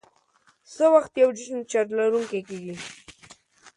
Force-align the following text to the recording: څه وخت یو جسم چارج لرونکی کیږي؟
څه 0.73 0.85
وخت 0.95 1.13
یو 1.21 1.29
جسم 1.37 1.57
چارج 1.71 1.89
لرونکی 1.97 2.41
کیږي؟ 2.49 2.75